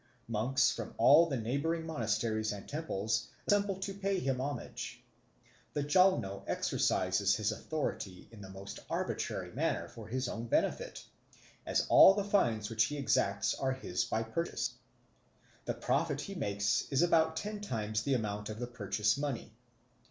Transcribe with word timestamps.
Monks 0.27 0.71
from 0.71 0.95
all 0.97 1.27
the 1.27 1.37
neighbouring 1.37 1.85
monasteries 1.85 2.51
and 2.51 2.67
temples 2.67 3.27
assemble 3.45 3.75
to 3.75 3.93
pay 3.93 4.17
him 4.17 4.41
homage. 4.41 5.03
The 5.73 5.83
Jalno 5.83 6.41
exercises 6.47 7.35
his 7.35 7.51
authority 7.51 8.27
in 8.31 8.41
the 8.41 8.49
most 8.49 8.79
arbitrary 8.89 9.51
manner 9.51 9.87
for 9.87 10.07
his 10.07 10.27
own 10.27 10.47
benefit, 10.47 11.05
as 11.67 11.85
all 11.87 12.15
the 12.15 12.23
fines 12.23 12.67
which 12.67 12.85
he 12.85 12.97
exacts 12.97 13.53
are 13.53 13.73
his 13.73 14.03
by 14.03 14.23
purchase. 14.23 14.73
The 15.65 15.75
profit 15.75 16.21
he 16.21 16.33
makes 16.33 16.87
is 16.89 17.03
about 17.03 17.35
ten 17.35 17.61
times 17.61 18.01
the 18.01 18.15
amount 18.15 18.49
of 18.49 18.57
the 18.57 18.65
purchase 18.65 19.19
money. 19.19 19.53